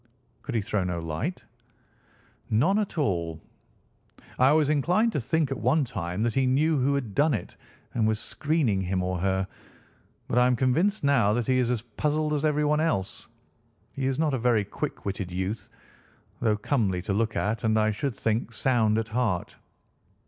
[0.41, 1.45] "Could he throw no light?"
[2.49, 3.39] "None at all.
[4.39, 7.55] I was inclined to think at one time that he knew who had done it
[7.93, 9.47] and was screening him or her,
[10.27, 13.27] but I am convinced now that he is as puzzled as everyone else.
[13.93, 15.69] He is not a very quick witted youth,
[16.39, 19.55] though comely to look at and, I should think, sound at heart."